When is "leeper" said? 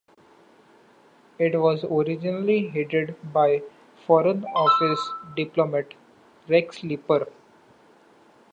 6.81-7.27